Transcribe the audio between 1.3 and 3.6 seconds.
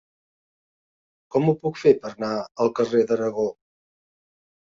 Com ho puc fer per anar al carrer d'Aragó?